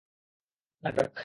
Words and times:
না, 0.83 0.89
ড্রাক। 0.91 1.15